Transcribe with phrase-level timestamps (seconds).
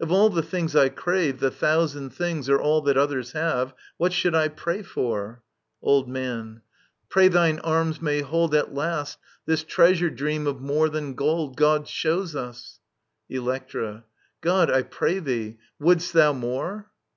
[0.00, 3.74] Of all things I crave, The thousand things, or all that others have.
[3.96, 5.42] What should I pray for?
[5.82, 6.62] Digitized by VjOOQIC ELECTRA 35 Old Man.
[7.08, 11.88] Pray thine arms may hold At last this treasure dream of more than gold God
[11.88, 12.78] shows us
[13.28, 14.04] I Electra.
[14.42, 15.50] God, I pray thee!..•
[15.84, 16.92] Wouldst thou more